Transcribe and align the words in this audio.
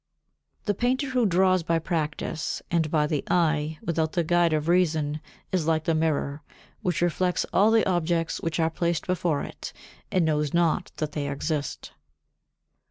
52. 0.61 0.65
The 0.65 0.73
painter 0.73 1.09
who 1.11 1.25
draws 1.27 1.61
by 1.61 1.77
practice 1.77 2.63
and 2.71 2.89
by 2.89 3.05
the 3.05 3.23
eye, 3.29 3.77
without 3.83 4.13
the 4.13 4.23
guide 4.23 4.51
of 4.51 4.67
reason, 4.67 5.21
is 5.51 5.67
like 5.67 5.83
the 5.83 5.93
mirror, 5.93 6.41
which 6.81 7.03
reflects 7.03 7.45
all 7.53 7.69
the 7.69 7.85
objects 7.87 8.41
which 8.41 8.59
are 8.59 8.71
placed 8.71 9.05
before 9.05 9.43
it 9.43 9.71
and 10.11 10.25
knows 10.25 10.55
not 10.55 10.91
that 10.97 11.11
they 11.11 11.29
exist. 11.29 11.91